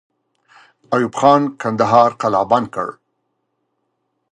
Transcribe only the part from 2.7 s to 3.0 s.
کړ.